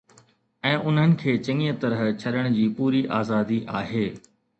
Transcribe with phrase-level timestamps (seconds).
[0.69, 4.07] ۽ انھن کي چڱيءَ طرح ڇڏڻ جي پوري آزادي آھي